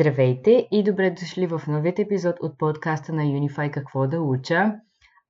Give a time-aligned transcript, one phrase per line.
[0.00, 4.72] Здравейте и добре дошли в новият епизод от подкаста на Unify Какво да уча.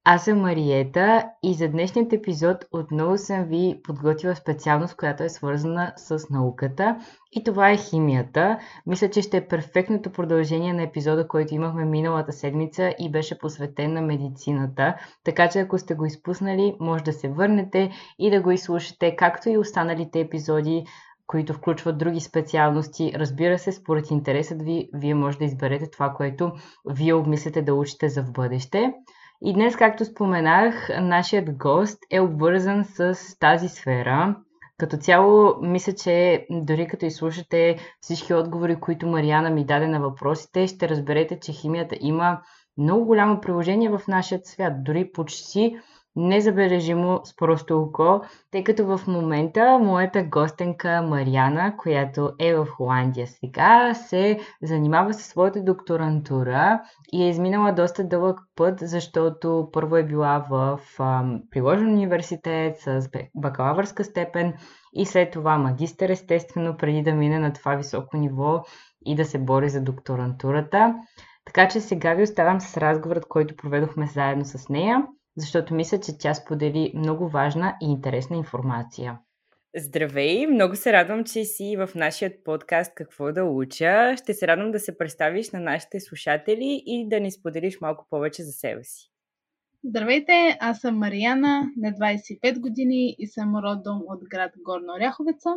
[0.04, 5.92] Аз съм Мариета и за днешният епизод отново съм ви подготвила специалност, която е свързана
[5.96, 6.96] с науката
[7.32, 8.58] и това е химията.
[8.86, 13.92] Мисля, че ще е перфектното продължение на епизода, който имахме миналата седмица и беше посветен
[13.92, 14.94] на медицината.
[15.24, 19.48] Така че ако сте го изпуснали, може да се върнете и да го изслушате, както
[19.48, 20.84] и останалите епизоди
[21.30, 23.12] които включват други специалности.
[23.14, 26.52] Разбира се, според интересът ви, вие може да изберете това, което
[26.90, 28.92] вие обмисляте да учите за в бъдеще.
[29.42, 34.36] И днес, както споменах, нашият гост е обвързан с тази сфера.
[34.78, 40.66] Като цяло, мисля, че дори като изслушате всички отговори, които Мариана ми даде на въпросите,
[40.66, 42.40] ще разберете, че химията има
[42.78, 44.72] много голямо приложение в нашия свят.
[44.84, 45.76] Дори почти
[46.16, 48.20] незабележимо с просто око,
[48.50, 55.26] тъй като в момента моята гостенка Мариана, която е в Холандия сега, се занимава със
[55.26, 56.80] своята докторантура
[57.12, 60.80] и е изминала доста дълъг път, защото първо е била в
[61.50, 64.54] приложен университет с бакалавърска степен
[64.94, 68.62] и след това магистър, естествено, преди да мине на това високо ниво
[69.06, 70.94] и да се бори за докторантурата.
[71.44, 75.06] Така че сега ви оставям с разговорът, който проведохме заедно с нея
[75.40, 79.18] защото мисля, че тя сподели много важна и интересна информация.
[79.76, 80.46] Здравей!
[80.46, 84.16] Много се радвам, че си в нашия подкаст Какво да уча.
[84.16, 88.42] Ще се радвам да се представиш на нашите слушатели и да ни споделиш малко повече
[88.42, 89.10] за себе си.
[89.84, 90.56] Здравейте!
[90.60, 95.54] Аз съм Марияна, на 25 години и съм родом от град Горна Оряховеца.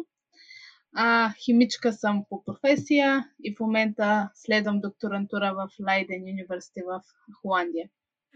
[0.95, 7.01] А, химичка съм по професия и в момента следвам докторантура в Лайден университет в
[7.41, 7.89] Холандия.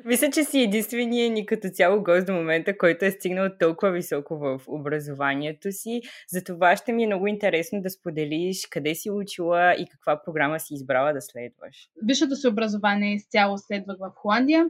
[0.05, 4.37] Мисля, че си единствения ни като цяло гост до момента, който е стигнал толкова високо
[4.37, 6.01] в образованието си.
[6.29, 10.59] За това ще ми е много интересно да споделиш къде си учила и каква програма
[10.59, 11.89] си избрала да следваш.
[12.03, 14.65] Висшето си образование изцяло следвах в Холандия.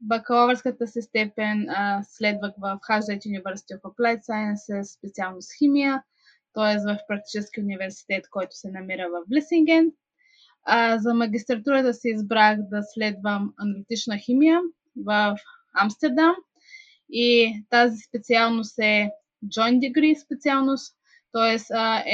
[0.00, 6.02] Бакалавърската си степен а, следвах в Hazard University of Applied Sciences, специалност химия,
[6.54, 6.76] т.е.
[6.78, 9.92] в практически университет, който се намира в Блисинген.
[10.64, 14.60] А, за магистратурата си избрах да следвам аналитична химия
[14.96, 15.36] в
[15.74, 16.34] Амстердам
[17.10, 19.10] и тази специалност е
[19.46, 20.96] Joint Degree специалност,
[21.32, 21.58] т.е.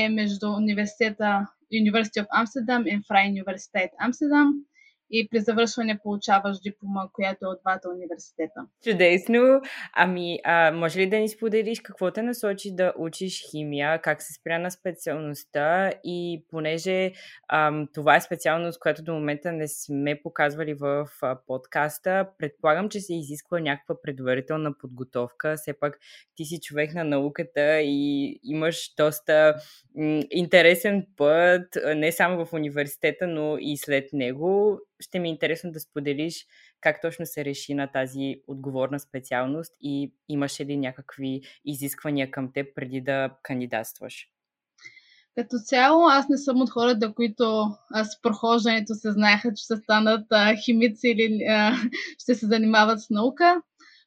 [0.04, 4.68] е между университета University of Amsterdam и Freie Universiteit Amsterdam
[5.11, 8.61] и при завършване получаваш диплома, която е от двата университета.
[8.85, 9.61] Чудесно!
[9.93, 14.33] Ами, а, може ли да ни споделиш какво те насочи да учиш химия, как се
[14.33, 17.13] спря на специалността и понеже
[17.49, 23.01] ам, това е специалност, която до момента не сме показвали в а, подкаста, предполагам, че
[23.01, 25.55] се изисква някаква предварителна подготовка.
[25.57, 25.99] Все пак
[26.35, 29.55] ти си човек на науката и имаш доста
[29.97, 35.72] м- интересен път, не само в университета, но и след него ще ми е интересно
[35.72, 36.47] да споделиш
[36.81, 42.75] как точно се реши на тази отговорна специалност и имаше ли някакви изисквания към теб
[42.75, 44.28] преди да кандидатстваш?
[45.34, 47.66] Като цяло, аз не съм от хората, които
[48.04, 51.72] с прохождането се знаеха, че ще станат а, химици или а,
[52.19, 53.62] ще се занимават с наука.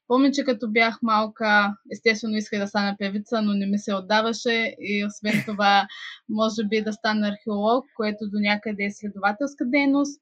[0.07, 4.75] Помня, че като бях малка, естествено исках да стана певица, но не ми се отдаваше
[4.79, 5.87] и освен това,
[6.29, 10.21] може би да стана археолог, което до някъде е следователска дейност.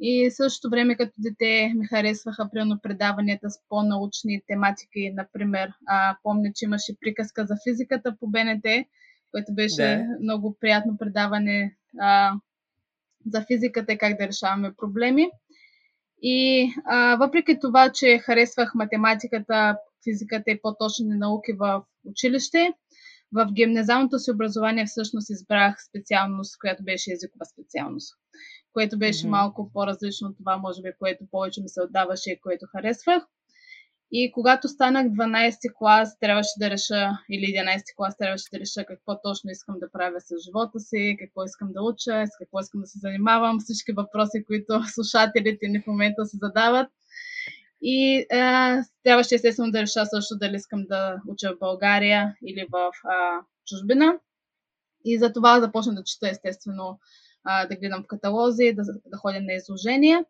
[0.00, 5.12] И същото време като дете ми харесваха примерно предаванията с по-научни тематики.
[5.14, 8.86] Например, а, помня, че имаше приказка за физиката по БНТ,
[9.30, 10.04] което беше да.
[10.22, 12.32] много приятно предаване а,
[13.26, 15.30] за физиката и как да решаваме проблеми.
[16.22, 22.72] И а, въпреки това, че харесвах математиката, физиката и по-точни науки в училище,
[23.32, 28.14] в гимназиалното си образование всъщност избрах специалност, която беше езикова специалност
[28.74, 29.30] което беше mm-hmm.
[29.30, 33.22] малко по-различно от това, може би, което повече ми се отдаваше и което харесвах.
[34.12, 39.20] И когато станах 12 клас, трябваше да реша, или 11 клас, трябваше да реша какво
[39.22, 42.86] точно искам да правя с живота си, какво искам да уча, с какво искам да
[42.86, 46.88] се занимавам, всички въпроси, които слушателите ни в момента се задават.
[47.82, 48.26] И е,
[49.04, 53.14] трябваше естествено да реша също дали искам да уча в България или в е,
[53.66, 54.18] чужбина.
[55.04, 56.98] И за това започна да чета естествено
[57.44, 60.24] да гледам в каталози, да, да ходя на изложения.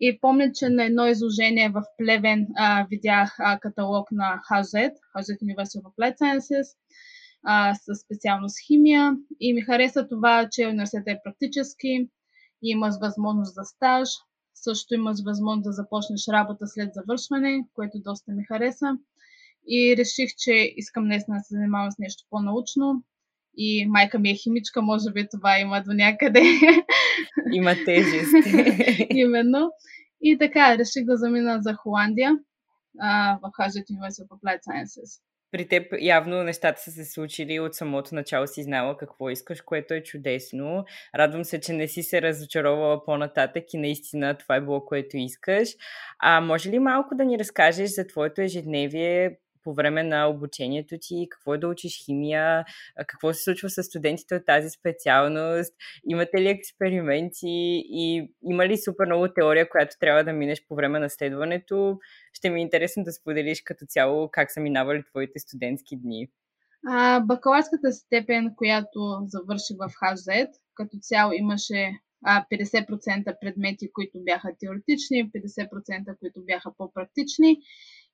[0.00, 5.42] И помня, че на едно изложение в Плевен а, видях а, каталог на HZ, HZ
[5.42, 6.76] University of Applied Sciences,
[7.42, 9.16] а, с специалност химия.
[9.40, 12.08] И ми хареса това, че университетът е практически,
[12.62, 14.08] има възможност за стаж,
[14.54, 18.86] също имаш възможност да започнеш работа след завършване, което доста ми хареса.
[19.68, 23.02] И реших, че искам наистина да се занимавам с нещо по-научно
[23.56, 26.42] и майка ми е химичка, може би това има до някъде.
[27.52, 28.34] Има тежест.
[29.10, 29.70] Именно.
[30.22, 32.32] И така, реших да замина за Холандия
[33.00, 35.20] а, в Harvard University of Applied Sciences.
[35.50, 39.94] При теб явно нещата са се случили от самото начало си знала какво искаш, което
[39.94, 40.84] е чудесно.
[41.14, 45.68] Радвам се, че не си се разочаровала по-нататък и наистина това е било което искаш.
[46.18, 51.26] А може ли малко да ни разкажеш за твоето ежедневие по време на обучението ти,
[51.30, 52.64] какво е да учиш химия,
[53.06, 55.74] какво се случва с студентите от тази специалност,
[56.08, 60.98] имате ли експерименти и има ли супер много теория, която трябва да минеш по време
[60.98, 61.98] на следването.
[62.32, 66.28] Ще ми е интересно да споделиш като цяло как са минавали твоите студентски дни.
[66.86, 70.26] А, бакаларската степен, която завърших в ХЗ,
[70.74, 71.92] като цяло имаше
[72.24, 77.56] а, 50% предмети, които бяха теоретични, 50% които бяха по-практични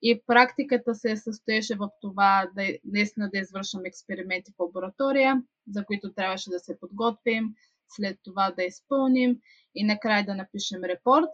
[0.02, 6.12] и практиката се състоеше в това да наистина да извършвам експерименти в лаборатория, за които
[6.12, 7.54] трябваше да се подготвим,
[7.88, 9.38] след това да изпълним
[9.74, 11.28] и накрая да напишем репорт.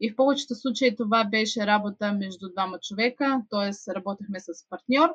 [0.00, 3.94] И в повечето случаи това беше работа между двама човека, т.е.
[3.94, 5.10] работехме с партньор,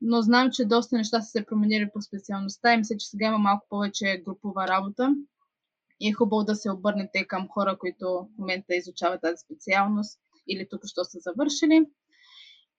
[0.00, 3.38] но знам, че доста неща са се променили по специалността и мисля, че сега има
[3.38, 5.14] малко повече групова работа.
[6.00, 10.66] И е хубаво да се обърнете към хора, които в момента изучават тази специалност или
[10.70, 11.86] тук що са завършили.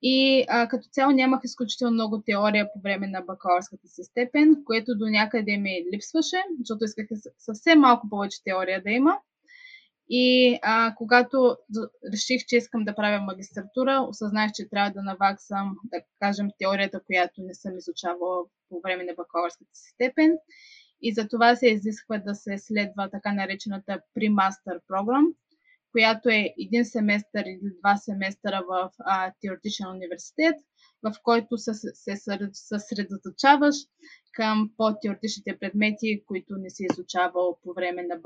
[0.01, 4.97] И а, като цяло нямах изключително много теория по време на бакалавърската си степен, което
[4.97, 7.07] до някъде ми липсваше, защото исках
[7.37, 9.17] съвсем малко повече теория да има.
[10.09, 11.57] И а, когато
[12.13, 17.41] реших, че искам да правя магистратура, осъзнах, че трябва да наваксам, да кажем, теорията, която
[17.41, 20.37] не съм изучавала по време на бакалавърската си степен.
[21.01, 25.27] И за това се изисква да се следва така наречената pre-master програма,
[25.91, 30.55] която е един семестър или два семестъра в а, теоретичен университет,
[31.03, 31.71] в който се,
[32.53, 33.75] съсредоточаваш
[34.33, 38.17] към по-теоретичните предмети, които не си изучавал по време на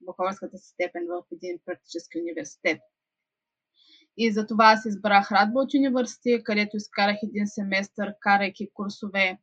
[0.00, 2.80] бакалавърската степен в един практически университет.
[4.16, 9.38] И за това аз избрах Радболт университет, където изкарах един семестър, карайки курсове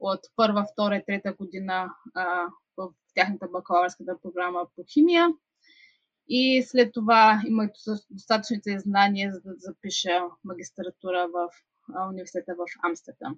[0.00, 5.28] от първа, втора и трета година а, в тяхната бакалавърската програма по химия.
[6.28, 7.70] И след това имах
[8.10, 11.48] достатъчните знания, за да запиша магистратура в
[12.10, 13.36] университета в Амстердам.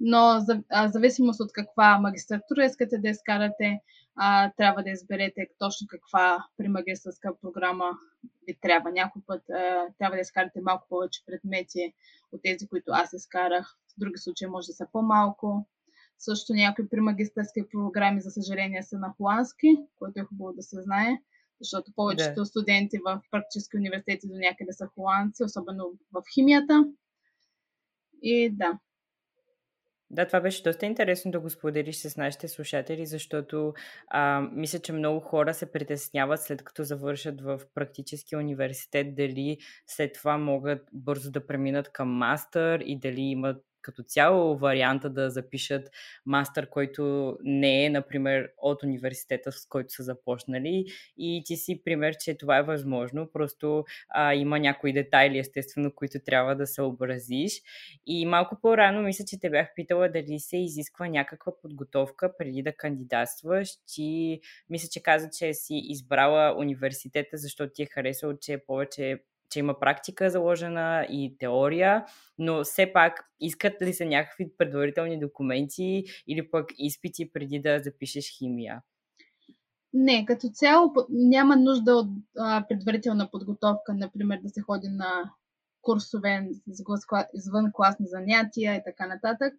[0.00, 3.80] Но за, а, зависимост от каква магистратура искате да изкарате,
[4.16, 7.90] а, трябва да изберете точно каква примагистърска програма
[8.48, 8.92] ви трябва.
[8.92, 11.94] Някой път а, трябва да изкарате малко повече предмети
[12.32, 13.76] от тези, които аз изкарах.
[13.96, 15.66] В други случаи може да са по-малко.
[16.18, 21.18] Също някои примагистърски програми, за съжаление, са на холандски, което е хубаво да се знае
[21.62, 22.46] защото повечето да.
[22.46, 26.84] студенти в практически университети до някъде са холандци, особено в химията.
[28.22, 28.78] И да.
[30.12, 33.74] Да, това беше доста интересно да го споделиш с нашите слушатели, защото
[34.08, 40.12] а, мисля, че много хора се притесняват след като завършат в практически университет, дали след
[40.12, 45.90] това могат бързо да преминат към мастър и дали имат като цяло варианта да запишат
[46.26, 50.84] мастър, който не е, например, от университета, с който са започнали.
[51.16, 53.30] И ти си пример, че това е възможно.
[53.32, 57.52] Просто а, има някои детайли, естествено, които трябва да се образиш.
[58.06, 62.72] И малко по-рано мисля, че те бях питала дали се изисква някаква подготовка преди да
[62.72, 63.68] кандидатстваш.
[63.94, 64.40] Ти
[64.70, 69.58] мисля, че каза, че си избрала университета, защото ти е харесало, че е повече че
[69.58, 72.04] има практика заложена и теория,
[72.38, 78.38] но все пак искат ли се някакви предварителни документи или пък изпити преди да запишеш
[78.38, 78.82] химия?
[79.94, 85.30] Не, като цяло няма нужда от а, предварителна подготовка, например да се ходи на
[85.82, 86.48] курсове
[87.34, 89.54] извън класни занятия и така нататък.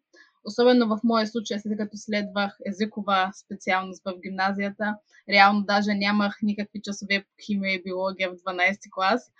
[0.45, 4.95] Особено в моя случай, след като следвах езикова специалност в гимназията,
[5.29, 9.31] реално даже нямах никакви часове по химия и биология в 12 клас.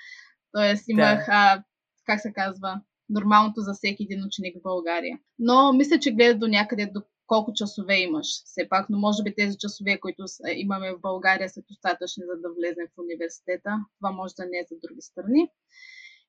[0.53, 1.31] Тоест имах, да.
[1.31, 1.63] а,
[2.05, 5.19] как се казва, нормалното за всеки един ученик в България.
[5.39, 8.27] Но мисля, че гледа до някъде до колко часове имаш.
[8.45, 10.24] Все пак, но може би тези часове, които
[10.55, 13.72] имаме в България, са достатъчни за да влезем в университета.
[14.00, 15.50] Това може да не е за други страни.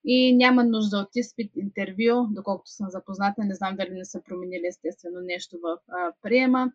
[0.07, 3.45] И няма нужда от изпит, интервю, доколкото съм запозната.
[3.45, 6.73] Не знам дали не са променили естествено нещо в а, приема.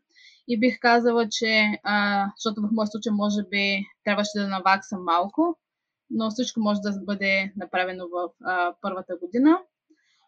[0.47, 5.57] И бих казала, че, а, защото в моят случай може би трябваше да наваксам малко,
[6.09, 9.59] но всичко може да бъде направено в а, първата година.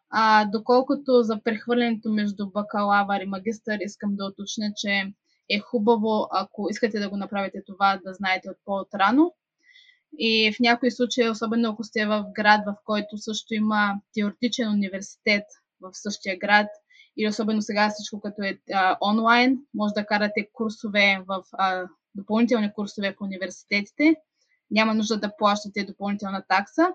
[0.10, 5.14] А, доколкото за прехвърлянето между бакалавър и магистър искам да уточня, че
[5.50, 9.34] е хубаво, ако искате да го направите това, да знаете от по-отрано.
[10.18, 15.44] И в някои случаи, особено ако сте в град, в който също има теоретичен университет
[15.82, 16.68] в същия град
[17.18, 22.74] или особено сега всичко като е а, онлайн, може да карате курсове в а, допълнителни
[22.74, 24.16] курсове в университетите.
[24.72, 26.88] Няма нужда да плащате допълнителна такса,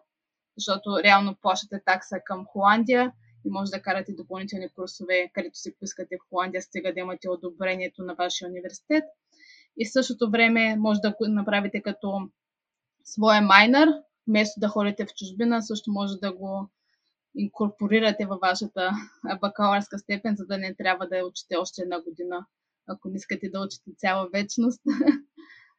[0.58, 3.12] защото реално плащате такса към Холандия
[3.44, 8.02] и може да карате допълнителни курсове, където си поискате в Холандия, стига да имате одобрението
[8.02, 9.04] на вашия университет.
[9.78, 12.30] И в същото време може да го направите като
[13.04, 13.88] своя майнер,
[14.28, 16.70] вместо да ходите в чужбина, също може да го
[17.36, 18.90] инкорпорирате във вашата
[19.40, 22.46] бакалавърска степен, за да не трябва да учите още една година,
[22.86, 24.82] ако не искате да учите цяла вечност.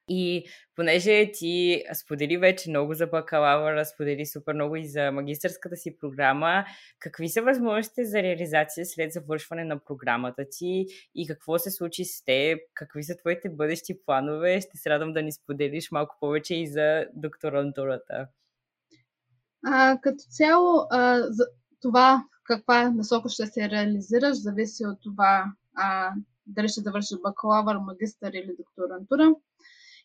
[0.09, 0.45] И
[0.75, 6.65] понеже ти сподели вече много за бакалавъра, сподели супер много и за магистърската си програма,
[6.99, 10.85] какви са възможностите за реализация след завършване на програмата ти
[11.15, 14.61] и какво се случи с теб, какви са твоите бъдещи планове?
[14.61, 18.27] Ще се радвам да ни споделиш малко повече и за докторантурата.
[19.65, 21.47] А, като цяло, а, за
[21.81, 25.45] това каква насока ще се реализираш, зависи от това
[25.75, 26.13] а,
[26.45, 29.35] дали ще завършиш бакалавър, магистър или докторантура.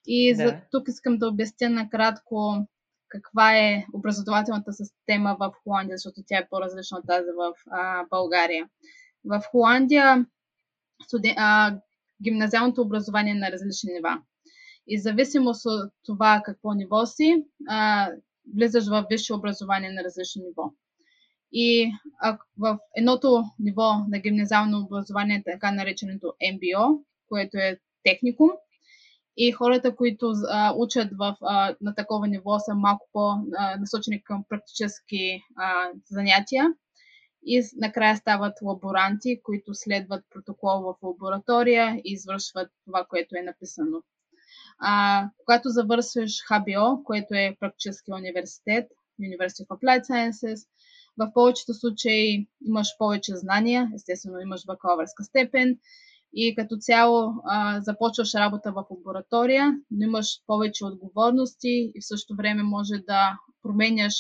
[0.07, 0.49] И да.
[0.49, 2.67] за тук искам да обясня накратко
[3.13, 8.69] каква е образователната система в Холандия, защото тя е по-различна от тази в а, България.
[9.25, 10.27] В Холандия
[11.05, 11.35] студен...
[11.37, 11.79] а,
[12.23, 14.23] гимназиалното образование е на различни нива.
[14.87, 18.11] И зависимост от това какво ниво си, а,
[18.55, 20.73] влизаш в висше образование на различно ниво.
[21.53, 21.93] И
[22.59, 28.51] в едното ниво на гимназиално образование е така нареченото MBO, което е техникум,
[29.37, 35.43] и хората, които а, учат в, а, на такова ниво, са малко по-насочени към практически
[35.57, 36.73] а, занятия.
[37.47, 44.03] И накрая стават лаборанти, които следват протокол в лаборатория и извършват това, което е написано.
[44.79, 48.89] А, когато завършваш HBO, което е практически университет,
[49.21, 50.67] University of Applied Sciences,
[51.17, 55.79] в повечето случаи имаш повече знания, естествено имаш бакалавърска степен
[56.35, 62.37] и като цяло а, започваш работа в лаборатория, но имаш повече отговорности и в същото
[62.37, 64.15] време може да променяш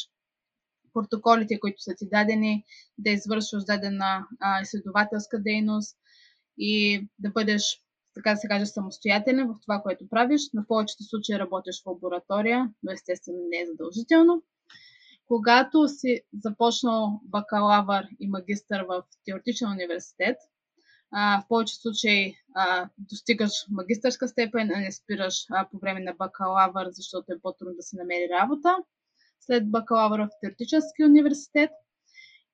[0.92, 2.64] протоколите, които са ти дадени,
[2.98, 5.96] да извършваш дадена а, изследователска дейност
[6.58, 7.80] и да бъдеш,
[8.14, 10.40] така да се каже, самостоятелен в това, което правиш.
[10.54, 14.42] В повечето случаи работиш в лаборатория, но естествено не е задължително.
[15.26, 20.36] Когато си започнал бакалавър и магистър в теоретичен университет,
[21.12, 26.14] а, в повече случаи а, достигаш магистърска степен, а не спираш а, по време на
[26.18, 28.76] бакалавър, защото е по-трудно да се намери работа.
[29.40, 31.70] След бакалавър в теоретически университет.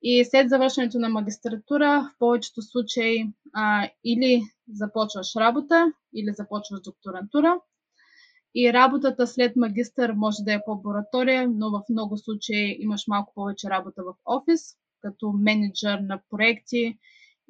[0.03, 7.61] И след завършването на магистратура, в повечето случаи а, или започваш работа, или започваш докторантура.
[8.55, 13.33] И работата след магистър може да е по лаборатория, но в много случаи имаш малко
[13.35, 14.61] повече работа в офис,
[15.01, 16.99] като менеджер на проекти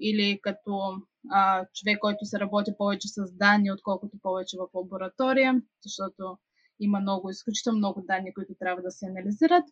[0.01, 6.39] или като а, човек, който се работи повече с данни, отколкото повече в лаборатория, защото
[6.81, 9.65] има много, изключително много данни, които трябва да се анализират.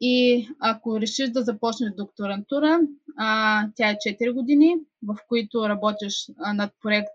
[0.00, 2.80] И ако решиш да започнеш докторантура,
[3.16, 7.12] а, тя е 4 години, в които работиш а, над проект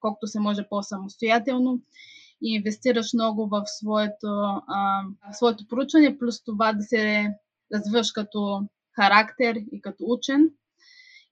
[0.00, 1.80] колкото се може по-самостоятелно
[2.42, 4.28] и инвестираш много в своето,
[4.68, 7.26] а, своето проучване, плюс това да се
[7.74, 10.50] развиваш като характер и като учен.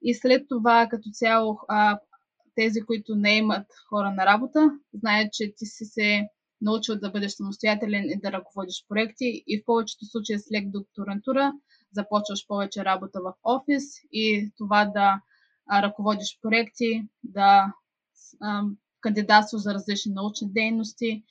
[0.08, 1.98] И след това, като цяло, а,
[2.54, 6.28] тези, които не имат хора на работа, знаят, че ти си се
[6.60, 9.44] научил да бъдеш самостоятелен и да ръководиш проекти.
[9.46, 11.52] И в повечето случаи след докторантура
[11.92, 15.20] започваш повече работа в офис и това да
[15.82, 17.74] ръководиш проекти, да
[18.40, 18.62] а,
[19.00, 21.24] кандидатстваш за различни научни дейности.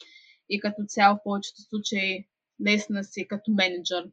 [0.50, 2.28] И като цяло в повечето случаи
[2.60, 4.06] наистина си като менеджер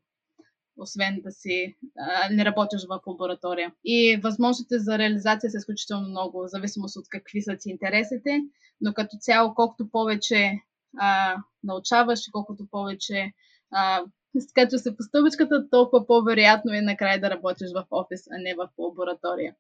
[0.79, 3.73] освен да си а, не работиш в лаборатория.
[3.85, 8.41] И възможностите за реализация са изключително много, в зависимост от какви са ти интересите,
[8.81, 10.53] но като цяло, колкото повече
[10.99, 13.33] а, научаваш и колкото повече
[13.71, 14.03] а,
[14.79, 19.55] се по стъбичката, толкова по-вероятно е накрая да работиш в офис, а не в лаборатория.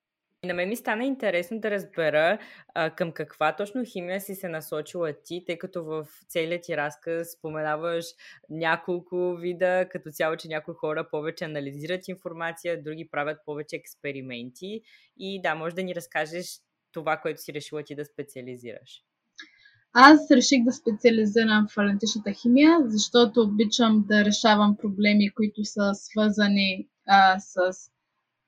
[0.46, 2.38] На мен ми стана интересно да разбера
[2.74, 7.32] а, към каква точно химия си се насочила ти, тъй като в целият ти разказ
[7.32, 8.04] споменаваш
[8.50, 14.80] няколко вида, като цяло, че някои хора повече анализират информация, други правят повече експерименти.
[15.18, 16.46] И да, може да ни разкажеш
[16.92, 19.02] това, което си решила ти да специализираш.
[19.92, 26.88] Аз реших да специализирам в аналитичната химия, защото обичам да решавам проблеми, които са свързани
[27.06, 27.92] а, с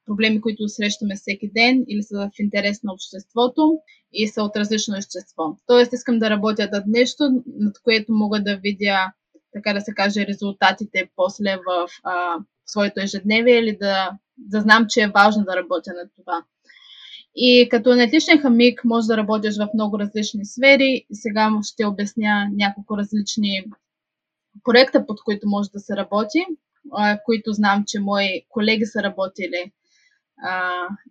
[0.06, 3.78] проблеми, които срещаме всеки ден или са в интерес на обществото
[4.12, 5.58] и са от различно естество.
[5.66, 9.12] Тоест искам да работя над нещо, над което мога да видя,
[9.52, 15.00] така да се каже, резултатите после в а, своето ежедневие или да да знам, че
[15.00, 16.44] е важно да работя на това.
[17.36, 21.06] И като аналитичен хамик може да работиш в много различни сфери.
[21.12, 23.64] Сега ще обясня няколко различни
[24.64, 26.38] проекта, под които може да се работи,
[27.24, 29.72] които знам, че мои колеги са работили.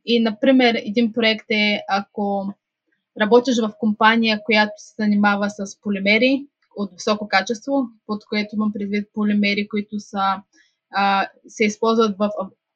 [0.06, 2.53] И, например, един проект е, ако
[3.22, 9.10] работиш в компания, която се занимава с полимери от високо качество, под което имам предвид
[9.13, 10.22] полимери, които са,
[11.48, 12.30] се използват в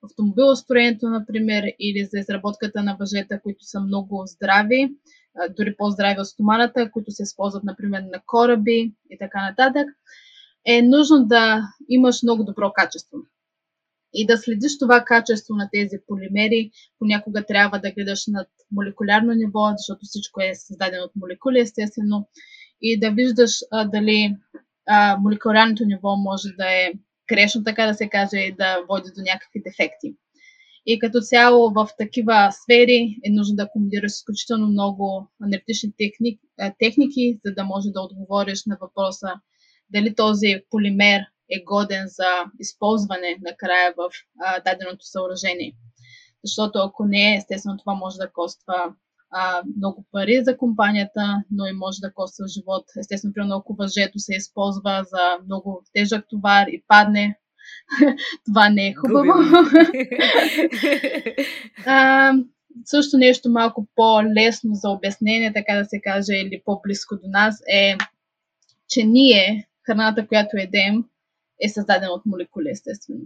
[0.03, 4.95] автомобилостроението, например, или за изработката на въжета, които са много здрави,
[5.57, 9.87] дори по-здрави от стоманата, които се използват, например, на кораби и така нататък,
[10.65, 13.17] е нужно да имаш много добро качество.
[14.19, 19.73] И да следиш това качество на тези полимери, понякога трябва да гледаш над молекулярно ниво,
[19.77, 22.27] защото всичко е създадено от молекули, естествено,
[22.81, 24.35] и да виждаш а, дали
[24.87, 26.91] а, молекулярното ниво може да е
[27.29, 30.15] грешно, така да се каже, и да води до някакви дефекти.
[30.85, 36.39] И като цяло в такива сфери е нужно да комбинираш изключително много аналитични техники,
[36.79, 39.27] техники, за да може да отговориш на въпроса
[39.89, 41.21] дали този полимер
[41.51, 45.73] е годен за използване накрая в а, даденото съоръжение.
[46.43, 48.93] Защото ако не, естествено това може да коства
[49.31, 52.85] а, много пари за компанията, но и може да коства живот.
[52.99, 57.39] Естествено, при ако въжето се използва за много тежък товар и падне,
[58.45, 59.33] това не е хубаво.
[61.85, 62.33] а,
[62.85, 67.97] също нещо малко по-лесно за обяснение, така да се каже, или по-близко до нас е,
[68.89, 71.03] че ние, храната, която едем,
[71.61, 73.21] е създадена от молекули, естествено.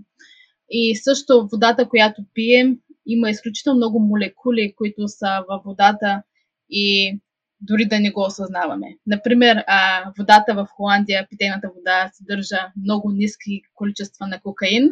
[0.69, 6.23] И също водата, която пием, има изключително много молекули, които са във водата
[6.69, 7.19] и
[7.61, 8.97] дори да не го осъзнаваме.
[9.07, 14.89] Например, а, водата в Холандия, питейната вода, съдържа много ниски количества на кокаин,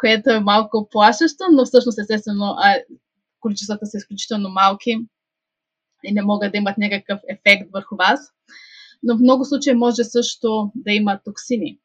[0.00, 2.76] което е малко плашещо, но всъщност естествено а,
[3.40, 4.96] количествата са изключително малки
[6.04, 8.20] и не могат да имат някакъв ефект върху вас.
[9.02, 11.78] Но в много случаи може също да има токсини.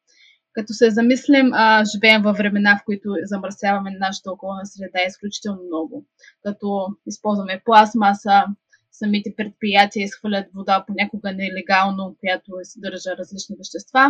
[0.54, 6.04] Като се замислим, а, живеем във времена, в които замърсяваме нашата околна среда изключително много.
[6.42, 8.44] Като използваме пластмаса,
[8.92, 14.08] самите предприятия изхвърлят вода понякога нелегално, която съдържа различни вещества.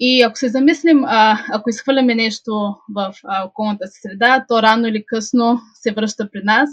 [0.00, 5.04] И ако се замислим, а, ако изхвърляме нещо в а, околната среда, то рано или
[5.06, 6.70] късно се връща при нас.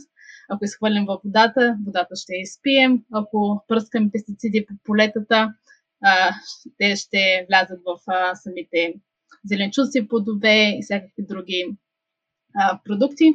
[0.49, 2.99] Ако изхвърлим във водата, водата ще я изпием.
[3.13, 5.53] Ако пръскаме пестициди по полетата,
[6.77, 8.93] те ще влязат в а, самите
[9.45, 11.65] зеленчуци, плодове и всякакви други
[12.55, 13.33] а, продукти.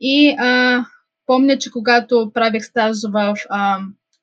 [0.00, 0.84] И а,
[1.26, 3.78] помня, че когато правих стаж в а,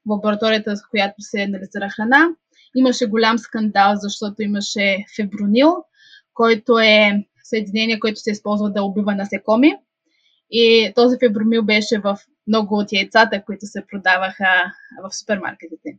[0.10, 2.28] лабораторията, с която се анализира храна,
[2.76, 5.76] имаше голям скандал, защото имаше фебронил,
[6.34, 9.76] който е съединение, което се използва да убива насекоми.
[10.52, 15.90] И този фибромил беше в много от яйцата, които се продаваха в супермаркетите.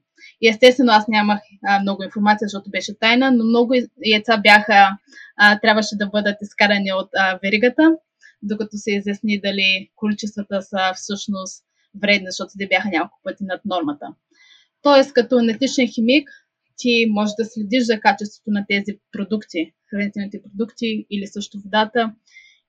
[0.40, 3.74] И естествено аз нямах а, много информация, защото беше тайна, но много
[4.06, 4.88] яйца бяха,
[5.36, 7.96] а, трябваше да бъдат изкарани от а, веригата,
[8.42, 11.64] докато се изясни дали количествата са всъщност
[12.02, 14.06] вредни, защото те бяха няколко пъти над нормата.
[14.82, 16.30] Тоест, като аналитичен химик,
[16.76, 22.14] ти можеш да следиш за качеството на тези продукти, хранителните продукти или също водата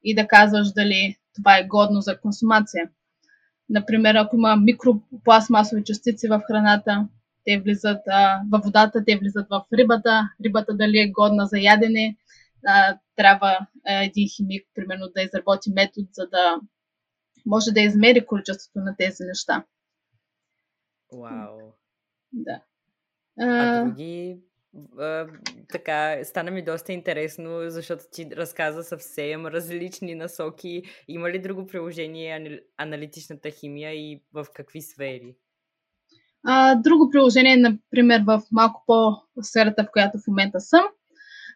[0.04, 2.90] и да казваш дали това е годно за консумация.
[3.70, 7.08] Например, ако има микропластмасови частици в храната,
[7.46, 12.18] те влизат а, във водата, те влизат в рибата, рибата дали е годна за ядене,
[12.68, 16.60] а, трябва а, един химик, примерно, да изработи метод, за да
[17.46, 19.64] може да измери количеството на тези неща.
[21.14, 21.72] Вау!
[22.32, 22.62] Да.
[23.40, 24.40] А, а други
[25.72, 30.84] така, стана ми доста интересно, защото ти разказа съвсем различни насоки.
[31.08, 35.36] Има ли друго приложение аналитичната химия и в какви сфери?
[36.44, 40.86] А, друго приложение, например, в малко по-сферата, в която в момента съм.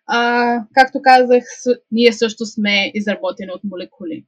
[0.07, 1.43] А, както казах,
[1.91, 4.25] ние също сме изработени от молекули.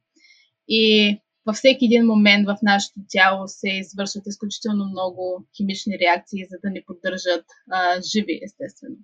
[0.68, 6.56] И във всеки един момент в нашето тяло се извършват изключително много химични реакции, за
[6.64, 8.96] да ни поддържат а, живи, естествено.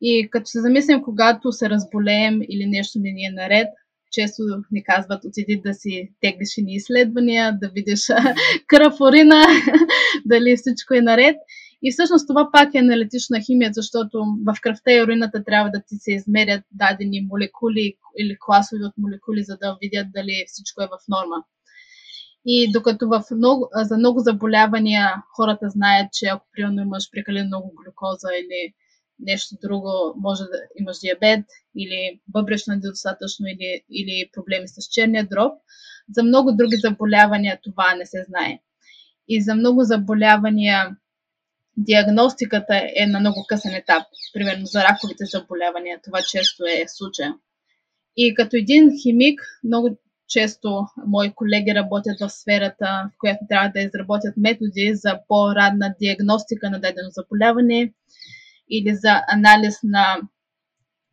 [0.00, 3.68] И като се замислим, когато се разболеем или нещо не ни е наред,
[4.12, 8.00] често ни казват, отиди да си теглиш ни изследвания, да видиш
[8.66, 8.94] кръв,
[10.26, 11.36] дали всичко е наред.
[11.82, 15.94] И всъщност това пак е аналитична химия, защото в кръвта и урината трябва да ти
[15.98, 20.98] се измерят дадени молекули или класови от молекули, за да видят дали всичко е в
[21.08, 21.44] норма.
[22.46, 27.72] И докато в много, за много заболявания хората знаят, че ако примерно имаш прекалено много
[27.84, 28.74] глюкоза или
[29.18, 31.44] нещо друго, може да имаш диабет
[31.76, 35.52] или бъбречна недостатъчно или, или проблеми с черния дроб.
[36.16, 38.58] За много други заболявания това не се знае.
[39.28, 40.96] И за много заболявания
[41.76, 44.02] диагностиката е на много късен етап.
[44.34, 47.34] Примерно за раковите заболявания това често е случая.
[48.16, 49.98] И като един химик, много
[50.28, 56.70] често мои колеги работят в сферата, в която трябва да изработят методи за по-радна диагностика
[56.70, 57.92] на дадено заболяване
[58.70, 60.20] или за анализ на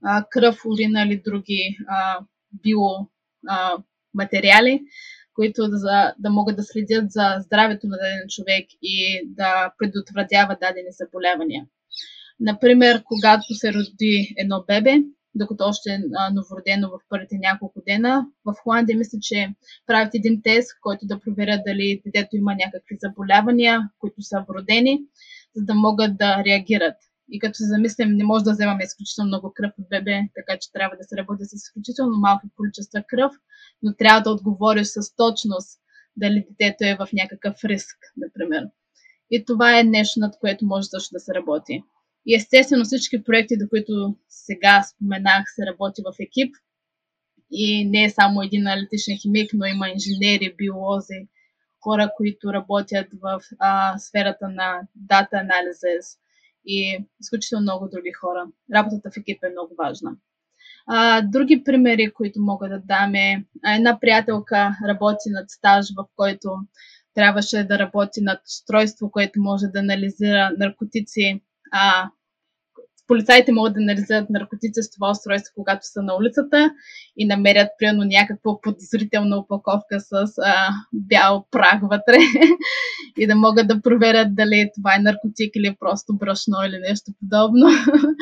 [0.04, 1.78] а, кръв, урина или други
[2.63, 4.82] биоматериали,
[5.34, 10.91] които да, да могат да следят за здравето на даден човек и да предотвратяват дадени
[10.91, 11.65] заболявания.
[12.39, 14.97] Например, когато се роди едно бебе,
[15.35, 15.99] докато още е
[16.33, 18.25] новородено в първите няколко дена.
[18.45, 19.53] В Холандия мисля, че
[19.85, 24.99] правят един тест, който да проверят дали детето има някакви заболявания, които са вродени,
[25.55, 26.95] за да могат да реагират.
[27.31, 30.71] И като се замислим, не може да вземаме изключително много кръв от бебе, така че
[30.71, 33.31] трябва да се работи с изключително малки количества кръв,
[33.83, 35.79] но трябва да отговориш с точност
[36.17, 38.63] дали детето е в някакъв риск, например.
[39.31, 41.83] И това е нещо, над което може също да се работи.
[42.25, 44.15] И естествено всички проекти, до които
[44.45, 46.56] сега споменах, се работи в екип.
[47.51, 51.27] И не е само един аналитичен химик, но има инженери, биолози,
[51.84, 56.17] хора, които работят в а, сферата на дата анализис
[56.65, 58.47] и изключително много други хора.
[58.75, 60.12] Работата в екип е много важна.
[60.88, 66.49] А, други примери, които мога да дам е една приятелка работи над стаж, в който
[67.13, 72.10] трябваше да работи над устройство, което може да анализира наркотици а,
[73.12, 76.71] полицаите могат да анализират наркотици с това устройство, когато са на улицата
[77.17, 82.17] и намерят, примерно, някаква подозрителна упаковка с а, бял прах вътре
[83.17, 87.67] и да могат да проверят дали това е наркотик или просто брашно или нещо подобно.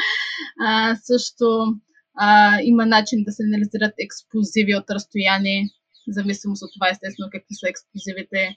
[0.65, 1.45] а, също
[2.15, 5.69] а, има начин да се анализират експлозиви от разстояние,
[6.07, 8.55] зависимост от това, естествено, какви са експлозивите.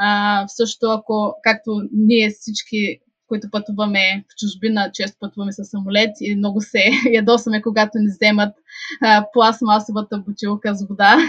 [0.00, 6.36] А, също ако, както ние всички които пътуваме в чужбина, често пътуваме с самолет и
[6.36, 8.54] много се ядосаме, когато ни вземат
[9.02, 11.16] а, пластмасовата бутилка с вода.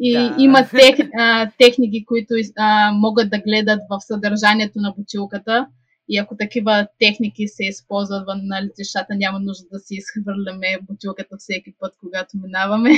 [0.00, 0.34] И да.
[0.38, 5.66] има тех, а, техники, които а, могат да гледат в съдържанието на бутилката.
[6.08, 11.74] И ако такива техники се използват на летищата, няма нужда да си изхвърляме бутилката всеки
[11.78, 12.90] път, когато минаваме.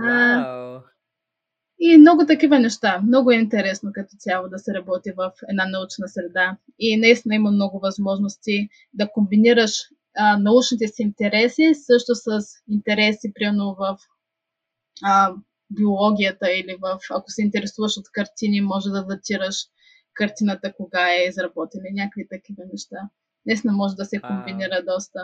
[0.00, 0.80] Wow.
[1.86, 3.00] И много такива неща.
[3.06, 6.56] Много е интересно като цяло да се работи в една научна среда.
[6.78, 9.70] И наистина има много възможности да комбинираш
[10.16, 13.98] а, научните си интереси също с интереси, примерно в
[15.02, 15.34] а,
[15.70, 19.56] биологията или в, ако се интересуваш от картини, може да датираш
[20.14, 22.96] картината кога е изработена, някакви такива неща.
[23.46, 24.94] Наистина може да се комбинира а...
[24.94, 25.20] доста.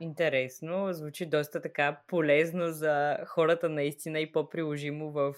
[0.00, 5.34] Интересно, звучи доста така полезно за хората наистина и по-приложимо в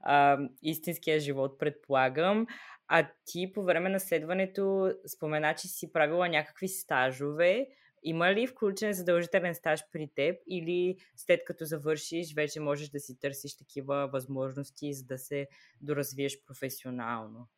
[0.00, 2.46] а, истинския живот, предполагам.
[2.88, 7.66] А ти по време на следването спомена, че си правила някакви стажове.
[8.02, 13.18] Има ли включен задължителен стаж при теб или след като завършиш, вече можеш да си
[13.18, 15.48] търсиш такива възможности, за да се
[15.80, 17.48] доразвиеш професионално?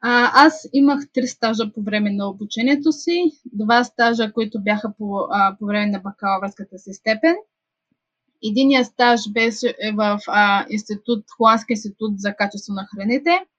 [0.00, 5.18] А, аз имах три стажа по време на обучението си, два стажа, които бяха по,
[5.30, 7.36] а, по време на бакалавърската си степен.
[8.44, 13.30] Единият стаж беше в а, институт, Холандски институт за качество на храните–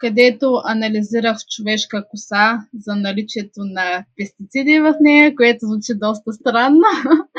[0.00, 6.82] където анализирах човешка коса за наличието на пестициди в нея, което звучи доста странно.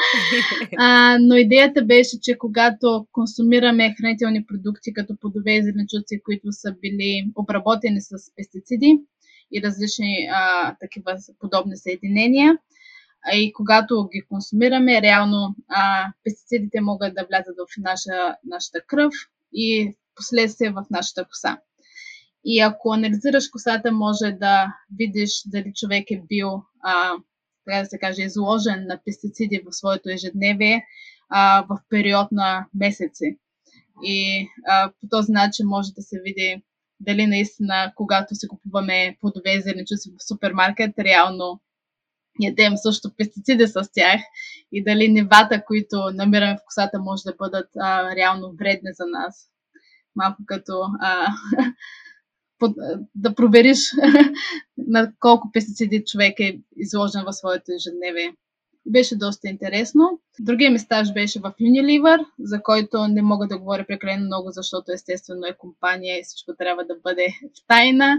[0.78, 6.76] а, но идеята беше, че когато консумираме хранителни продукти като плодове и зеленчуци, които са
[6.82, 9.00] били обработени с пестициди
[9.52, 12.58] и различни а, такива подобни съединения,
[13.34, 19.14] а и когато ги консумираме, реално а, пестицидите могат да влязат в наша, нашата кръв
[19.54, 21.58] и последствие в нашата коса.
[22.46, 27.12] И ако анализираш косата, може да видиш дали човек е бил, а,
[27.66, 30.86] така да се каже, изложен на пестициди в своето ежедневие
[31.30, 33.38] а, в период на месеци.
[34.04, 36.64] И а, по този начин може да се види
[37.00, 41.62] дали наистина, когато си купуваме плодове и зеленчуци в супермаркет, реално
[42.40, 44.22] ядем също пестициди с тях
[44.72, 49.48] и дали нивата, които намираме в косата, може да бъдат а, реално вредни за нас.
[50.16, 51.28] Малко като а,
[53.16, 53.80] да провериш
[54.78, 58.34] на колко пестициди човек е изложен в своето ежедневие.
[58.86, 60.22] Беше доста интересно.
[60.40, 64.92] Другия ми стаж беше в Unilever, за който не мога да говоря прекалено много, защото
[64.92, 68.18] естествено е компания и всичко трябва да бъде в тайна.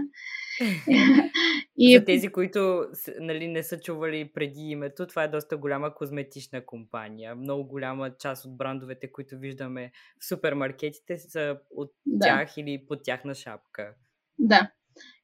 [1.77, 1.97] и...
[1.97, 2.85] За тези, които
[3.19, 7.35] нали, не са чували преди името, това е доста голяма козметична компания.
[7.35, 12.25] Много голяма част от брандовете, които виждаме в супермаркетите, са от да.
[12.25, 13.93] тях или под тяхна шапка.
[14.39, 14.69] Да.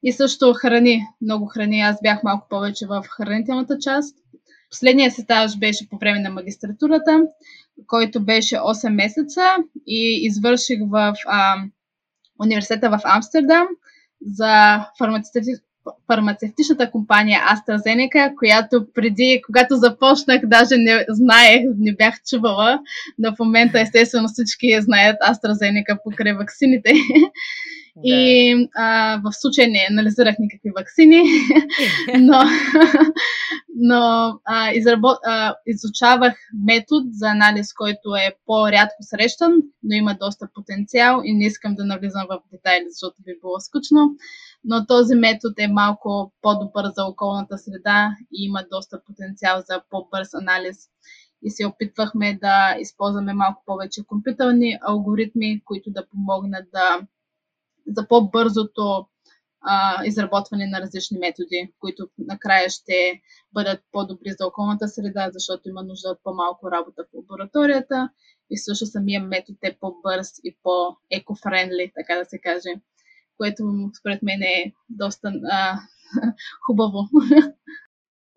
[0.02, 1.80] И също храни, много храни.
[1.80, 4.16] Аз бях малко повече в хранителната част.
[4.70, 7.22] Последният си стаж беше по време на магистратурата,
[7.86, 9.42] който беше 8 месеца
[9.86, 11.56] и извърших в а,
[12.42, 13.66] университета в Амстердам
[14.26, 14.86] за
[16.06, 22.80] фармацевтичната компания AstraZeneca, която преди, когато започнах, даже не знаех, не бях чувала,
[23.18, 26.92] но в момента естествено всички знаят AstraZeneca покрай вакцините.
[28.02, 28.14] Да.
[28.14, 31.22] И а, в случай не анализирах никакви вакцини,
[32.20, 32.42] но,
[33.76, 36.34] но а, изработ, а, изучавах
[36.66, 41.84] метод за анализ, който е по-рядко срещан, но има доста потенциал и не искам да
[41.84, 44.10] навлизам в детайли, защото би било скучно.
[44.64, 50.34] Но този метод е малко по-добър за околната среда и има доста потенциал за по-бърз
[50.34, 50.76] анализ
[51.42, 57.00] и се опитвахме да използваме малко повече компютърни алгоритми, които да помогнат да
[57.86, 59.06] за по-бързото
[59.60, 63.20] а, изработване на различни методи, които накрая ще
[63.52, 68.10] бъдат по-добри за околната среда, защото има нужда от по-малко работа в лабораторията
[68.50, 72.70] и също самия метод е по-бърз и по-еко-френдли, така да се каже,
[73.36, 75.78] което според мен е доста а,
[76.66, 77.08] хубаво.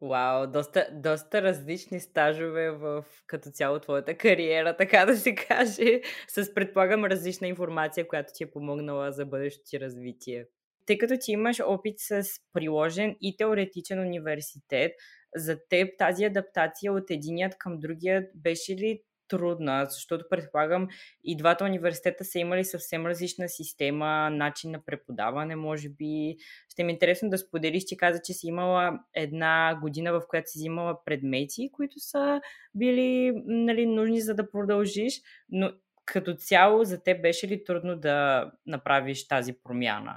[0.03, 6.53] Вау, доста, доста различни стажове в като цяло твоята кариера, така да се каже, с
[6.53, 10.45] предполагам различна информация, която ти е помогнала за бъдещото ти развитие.
[10.85, 14.91] Тъй като ти имаш опит с приложен и теоретичен университет,
[15.35, 20.87] за теб тази адаптация от единият към другият беше ли трудна, защото предполагам
[21.23, 26.37] и двата университета са имали съвсем различна система, начин на преподаване, може би.
[26.69, 30.49] Ще ми е интересно да споделиш, че каза, че си имала една година, в която
[30.49, 32.41] си взимала предмети, които са
[32.75, 35.71] били нали, нужни за да продължиш, но
[36.05, 40.15] като цяло за теб беше ли трудно да направиш тази промяна?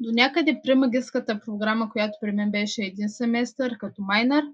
[0.00, 4.44] До някъде при магистрската програма, която при мен беше един семестър като майнер,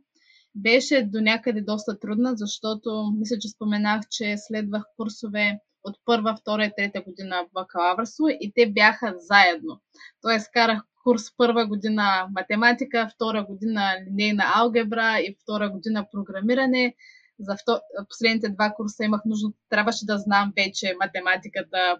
[0.56, 6.64] беше до някъде доста трудна, защото мисля, че споменах, че следвах курсове от първа, втора
[6.64, 9.80] и трета година в бакалавърство и те бяха заедно.
[10.22, 16.94] Тоест карах курс първа година математика, втора година линейна алгебра и втора година програмиране.
[17.40, 17.78] За втор...
[18.08, 21.98] последните два курса имах нужда, трябваше да знам вече математиката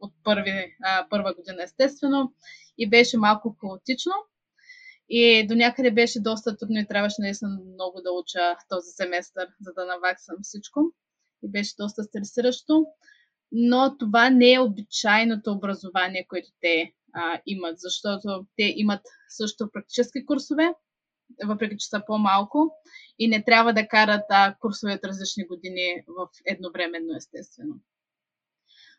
[0.00, 2.32] от първи, а, първа година, естествено.
[2.78, 4.12] И беше малко хаотично.
[5.08, 9.72] И до някъде беше доста трудно и трябваше наистина много да уча този семестър, за
[9.72, 10.80] да наваксам всичко.
[11.42, 12.86] И беше доста стресиращо.
[13.52, 20.26] Но това не е обичайното образование, което те а, имат, защото те имат също практически
[20.26, 20.74] курсове,
[21.44, 22.70] въпреки че са по-малко,
[23.18, 27.74] и не трябва да карат а, курсове от различни години в едновременно, естествено.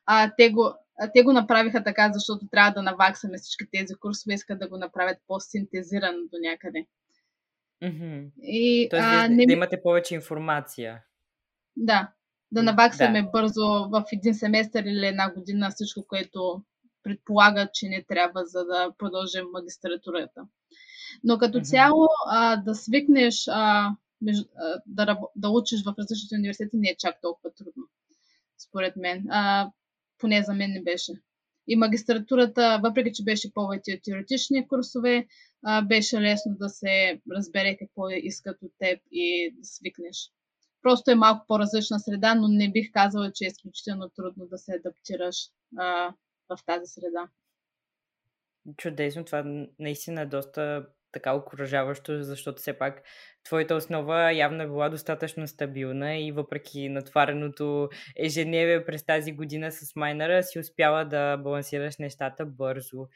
[0.06, 0.74] А, те, го,
[1.14, 5.18] те го направиха така, защото трябва да наваксаме всички тези курсове, искат да го направят
[5.28, 6.86] по-синтезиран до някъде.
[7.84, 8.32] Mm-hmm.
[8.42, 9.46] И, Тоест, а, не...
[9.46, 11.04] да имате повече информация.
[11.76, 12.12] Да,
[12.52, 13.30] да наваксаме да.
[13.30, 16.64] бързо в един семестър или една година всичко, което
[17.04, 20.42] предполага, че не трябва, за да продължим магистратурата.
[21.24, 21.70] Но като mm-hmm.
[21.70, 23.90] цяло а, да свикнеш а,
[24.22, 27.84] меж, а, да, да учиш в различните университети не е чак толкова трудно,
[28.68, 29.26] според мен.
[29.30, 29.72] А,
[30.18, 31.12] поне за мен не беше.
[31.68, 35.28] И магистратурата, въпреки че беше повече теоретични курсове,
[35.88, 40.32] беше лесно да се разбере какво искат от теб и да свикнеш.
[40.82, 44.74] Просто е малко по-различна среда, но не бих казала, че е изключително трудно да се
[44.74, 45.36] адаптираш
[45.78, 46.14] а,
[46.50, 47.30] в тази среда.
[48.78, 53.02] Чудесно, това наистина е доста така окоръжаващо, защото все пак
[53.44, 59.96] твоята основа явно е била достатъчно стабилна и въпреки натвареното ежедневие през тази година с
[59.96, 63.08] майнера си успяла да балансираш нещата бързо.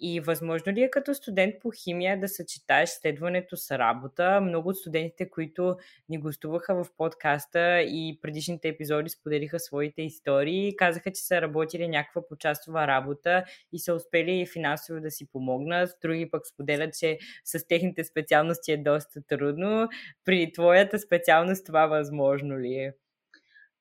[0.00, 4.40] И възможно ли е като студент по химия да съчетаеш следването с работа?
[4.40, 5.76] Много от студентите, които
[6.08, 12.28] ни гостуваха в подкаста и предишните епизоди споделиха своите истории, казаха, че са работили някаква
[12.28, 15.90] почасова работа и са успели финансово да си помогнат.
[16.02, 19.88] Други пък споделят, че с техните специалности е доста трудно.
[20.24, 22.92] При твоята специалност това възможно ли е?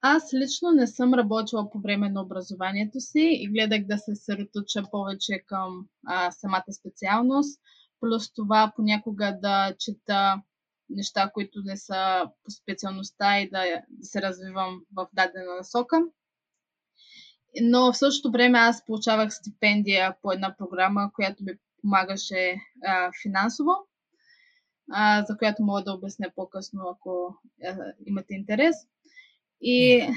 [0.02, 4.84] Аз лично не съм работила по време на образованието си и гледах да се съсредоточа
[4.92, 7.62] повече към а, самата специалност.
[8.00, 10.42] Плюс това понякога да чета
[10.90, 16.02] неща, които не са по специалността и да, да се развивам в дадена насока.
[17.62, 21.52] Но в същото време аз получавах стипендия по една програма, която ми
[21.86, 23.72] помагаше а, финансово,
[24.92, 28.76] а, за която мога да обясня по-късно, ако а, имате интерес.
[29.62, 30.08] И,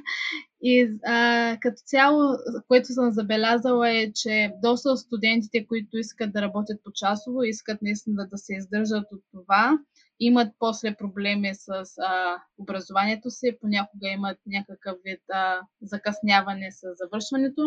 [0.62, 2.20] и а, като цяло,
[2.68, 8.28] което съм забелязала е, че доста от студентите, които искат да работят по-часово, искат наистина
[8.28, 9.78] да се издържат от това,
[10.20, 17.62] имат после проблеми с а, образованието си, понякога имат някакъв вид а, закъсняване с завършването,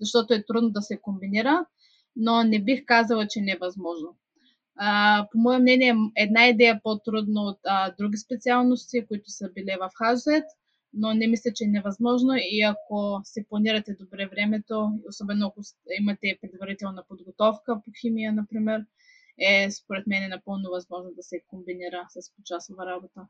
[0.00, 1.66] защото е трудно да се комбинира,
[2.18, 4.16] но не бих казала, че не е възможно.
[4.76, 9.76] А, по мое мнение, една идея е по-трудно от а, други специалности, които са били
[9.80, 10.44] в HZ,
[10.92, 15.60] но не мисля, че е невъзможно и ако се планирате добре времето, особено ако
[16.00, 18.84] имате предварителна подготовка по химия, например,
[19.40, 23.20] е според мен е напълно възможно да се комбинира с почасова работа.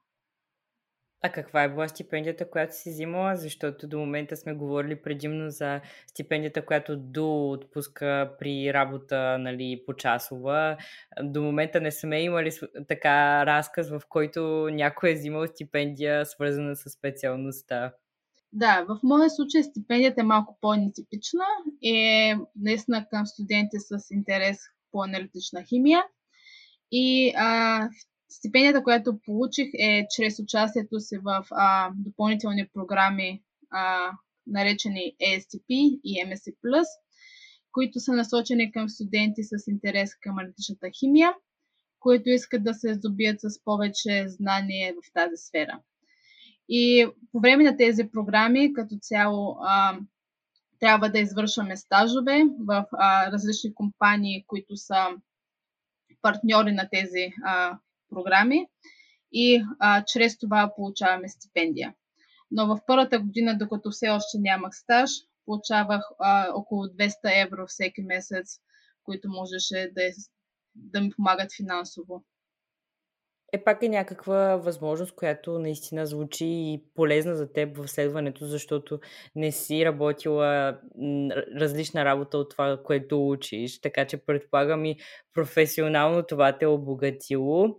[1.22, 3.36] А каква е била стипендията, която си взимала?
[3.36, 10.76] Защото до момента сме говорили предимно за стипендията, която ДУ отпуска при работа нали, почасова.
[11.22, 12.50] До момента не сме имали
[12.88, 17.92] така разказ, в който някой е взимал стипендия, свързана с специалността.
[18.52, 21.44] Да, в моя случай стипендията е малко по-нетипична
[21.84, 24.58] е наистина към студенти с интерес
[24.92, 26.02] по аналитична химия.
[26.92, 27.88] И а,
[28.30, 34.10] Стипендията, която получих е чрез участието си в а, допълнителни програми, а,
[34.46, 35.64] наречени ASTP
[36.04, 36.54] и MSC+,
[37.72, 41.32] които са насочени към студенти с интерес към аналитичната химия,
[42.00, 45.80] които искат да се здобият с повече знание в тази сфера.
[46.68, 49.98] И по време на тези програми, като цяло, а,
[50.80, 55.06] трябва да извършваме стажове в а, различни компании, които са
[56.22, 57.78] партньори на тези а,
[58.10, 58.66] програми
[59.32, 61.94] и а, чрез това получаваме стипендия.
[62.50, 65.10] Но в първата година, докато все още нямах стаж,
[65.44, 68.60] получавах а, около 200 евро всеки месец,
[69.04, 70.02] които можеше да,
[70.74, 72.24] да ми помагат финансово.
[73.52, 79.00] Е, пак е някаква възможност, която наистина звучи и полезна за теб в следването, защото
[79.36, 80.80] не си работила
[81.56, 84.96] различна работа от това, което учиш, така че предполагам и
[85.34, 87.76] професионално това те е обогатило.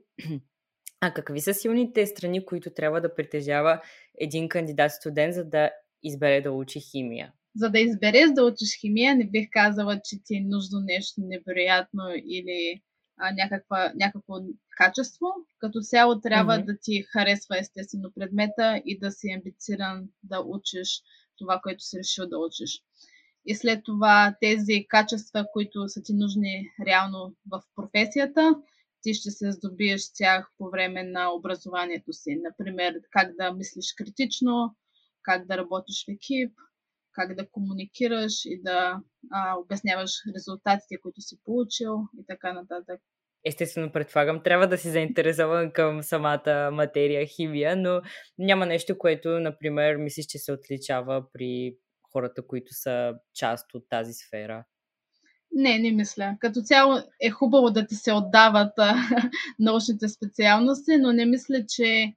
[1.02, 3.82] А какви са силните страни, които трябва да притежава
[4.20, 5.72] един кандидат-студент, за да
[6.04, 7.34] избере да учи химия?
[7.56, 12.04] За да избереш да учиш химия, не бих казала, че ти е нужно нещо невероятно
[12.16, 12.82] или
[13.20, 14.34] а, някаква, някакво
[14.78, 15.26] качество.
[15.60, 16.66] Като цяло трябва mm-hmm.
[16.66, 21.02] да ти харесва естествено предмета и да си амбициран да учиш
[21.38, 22.82] това, което си решил да учиш.
[23.46, 28.56] И след това тези качества, които са ти нужни реално в професията,
[29.02, 32.40] ти ще се здобиеш с тях по време на образованието си.
[32.44, 34.76] Например, как да мислиш критично,
[35.22, 36.52] как да работиш в екип,
[37.12, 39.02] как да комуникираш и да
[39.32, 43.02] а, обясняваш резултатите, които си получил и така нататък.
[43.46, 48.02] Естествено, предполагам, трябва да си заинтересован към самата материя, химия, но
[48.38, 51.76] няма нещо, което, например, мислиш, че се отличава при
[52.12, 54.64] хората, които са част от тази сфера.
[55.52, 56.38] Не, не мисля.
[56.40, 58.74] Като цяло е хубаво да ти се отдават
[59.60, 62.14] научните специалности, но не мисля, че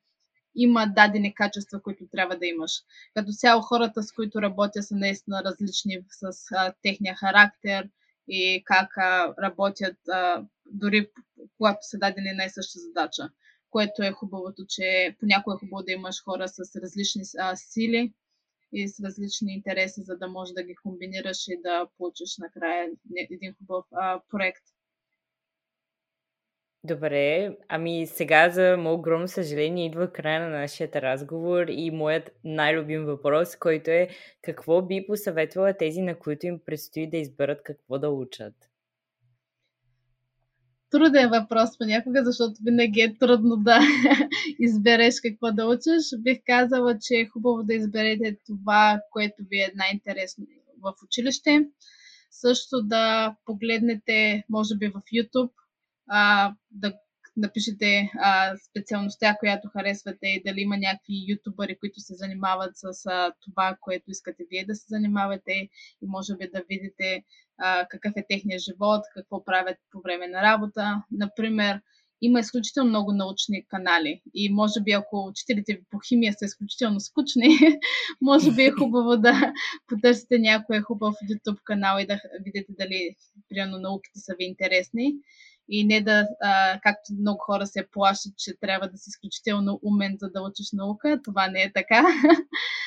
[0.54, 2.72] има дадени качества, които трябва да имаш.
[3.14, 7.88] Като цяло хората, с които работя, са наистина различни с а, техния характер
[8.28, 11.10] и как а, работят, а, дори
[11.56, 13.22] когато са дадени една и съща задача.
[13.70, 18.12] Което е хубавото, че понякога е хубаво да имаш хора с различни а, сили
[18.72, 22.90] и с различни интереси, за да можеш да ги комбинираш и да получиш накрая
[23.30, 24.62] един хубав а, проект.
[26.84, 33.04] Добре, ами сега за мое огромно съжаление идва края на нашия разговор и моят най-любим
[33.04, 34.08] въпрос, който е
[34.42, 38.71] какво би посъветвала тези, на които им предстои да изберат какво да учат?
[40.92, 43.80] Труден въпрос понякога, защото винаги е трудно да
[44.58, 46.04] избереш какво да учиш.
[46.18, 50.46] Бих казала, че е хубаво да изберете това, което ви е най-интересно
[50.82, 51.66] в училище.
[52.30, 55.52] Също да погледнете, може би, в YouTube,
[56.08, 56.94] а, да
[57.36, 63.32] напишете а, специалността, която харесвате и дали има някакви ютубъри, които се занимават с а,
[63.40, 67.24] това, което искате вие да се занимавате и може би да видите
[67.58, 71.02] а, какъв е техния живот, какво правят по време на работа.
[71.10, 71.80] Например,
[72.22, 77.00] има изключително много научни канали и може би ако учителите ви по химия са изключително
[77.00, 77.58] скучни,
[78.20, 79.52] може би е хубаво да
[79.88, 83.16] потърсите някой хубав YouTube канал и да видите дали
[83.48, 85.14] примерно науките са ви интересни.
[85.74, 90.16] И не да, а, както много хора се плашат, че трябва да си изключително умен,
[90.20, 91.20] за да учиш наука.
[91.24, 92.04] Това не е така.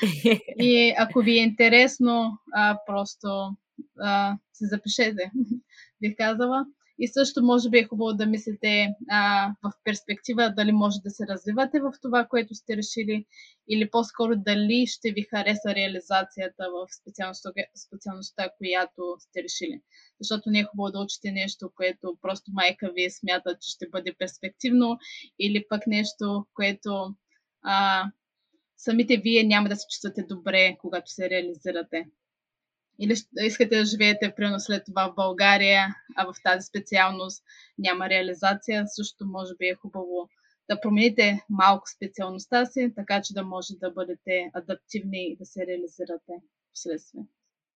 [0.60, 3.58] и ако ви е интересно, а, просто
[4.00, 5.32] а, се запишете,
[6.02, 6.66] бих казала.
[7.00, 11.28] И също може би е хубаво да мислите а, в перспектива дали може да се
[11.30, 13.26] развивате в това, което сте решили,
[13.70, 17.52] или по-скоро дали ще ви хареса реализацията в специалността,
[17.88, 19.82] специалността която сте решили.
[20.20, 24.16] Защото не е хубаво да учите нещо, което просто майка ви смята, че ще бъде
[24.20, 24.98] перспективно,
[25.40, 27.16] или пък нещо, което
[27.64, 28.06] а,
[28.78, 32.06] самите вие няма да се чувствате добре, когато се реализирате
[33.00, 33.16] или
[33.46, 37.44] искате да живеете примерно след това в България, а в тази специалност
[37.78, 40.30] няма реализация, също може би е хубаво
[40.70, 45.68] да промените малко специалността си, така че да може да бъдете адаптивни и да се
[45.68, 46.34] реализирате
[46.74, 47.28] в.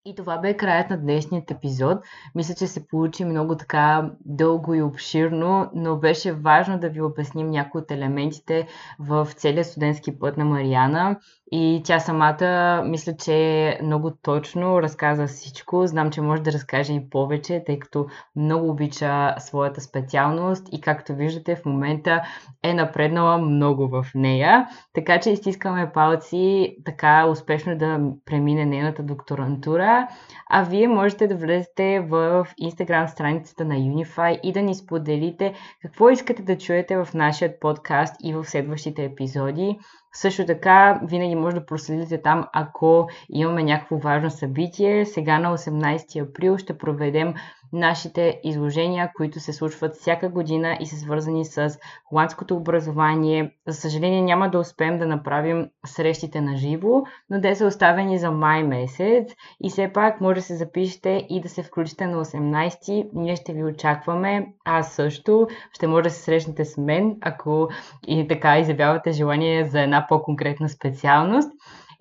[0.06, 1.98] И това бе краят на днешният епизод.
[2.36, 7.50] Мисля, че се получи много така дълго и обширно, но беше важно да ви обясним
[7.50, 8.68] някои от елементите
[9.00, 11.20] в целия студентски път на Мариана.
[11.52, 15.88] И тя самата, мисля, че много точно разказа всичко.
[15.88, 21.16] Знам, че може да разкаже и повече, тъй като много обича своята специалност и както
[21.16, 22.22] виждате в момента
[22.64, 24.68] е напреднала много в нея.
[24.94, 30.08] Така че изтискаме палци така успешно да премине нейната докторантура.
[30.50, 36.10] А вие можете да влезете в Instagram страницата на Unify и да ни споделите какво
[36.10, 39.78] искате да чуете в нашия подкаст и в следващите епизоди.
[40.18, 45.06] Също така, винаги може да проследите там, ако имаме някакво важно събитие.
[45.06, 47.34] Сега на 18 април ще проведем
[47.74, 53.52] нашите изложения, които се случват всяка година и са свързани с холандското образование.
[53.68, 58.32] За съжаление няма да успеем да направим срещите на живо, но те са оставени за
[58.32, 59.32] май месец
[59.64, 63.10] и все пак може да се запишете и да се включите на 18.
[63.14, 64.48] Ние ще ви очакваме.
[64.66, 67.70] Аз също ще може да се срещнете с мен, ако
[68.08, 71.52] и така изявявате желание за една по-конкретна специалност.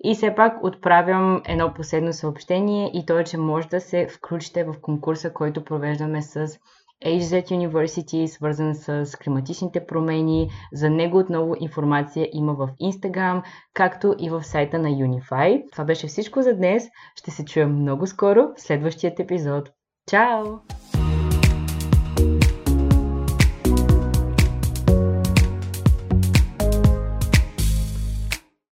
[0.03, 4.63] И все пак отправям едно последно съобщение и то е, че може да се включите
[4.63, 6.47] в конкурса, който провеждаме с
[7.05, 10.49] HZ University, свързан с климатичните промени.
[10.73, 13.43] За него отново информация има в Instagram,
[13.73, 15.71] както и в сайта на Unify.
[15.71, 16.83] Това беше всичко за днес.
[17.15, 19.69] Ще се чуем много скоро в следващият епизод.
[20.09, 20.43] Чао!